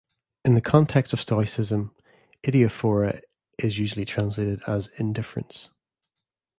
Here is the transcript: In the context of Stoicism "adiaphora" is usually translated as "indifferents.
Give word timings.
In 0.43 0.55
the 0.55 0.61
context 0.61 1.13
of 1.13 1.21
Stoicism 1.21 1.95
"adiaphora" 2.43 3.21
is 3.59 3.77
usually 3.77 4.03
translated 4.05 4.63
as 4.65 4.87
"indifferents. 4.99 5.69